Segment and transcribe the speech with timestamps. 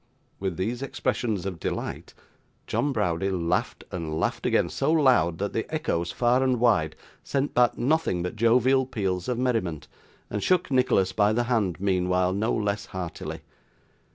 [0.39, 2.15] With these expressions of delight,
[2.65, 7.53] John Browdie laughed and laughed again so loud that the echoes, far and wide, sent
[7.53, 9.87] back nothing but jovial peals of merriment
[10.27, 13.41] and shook Nicholas by the hand meanwhile, no less heartily.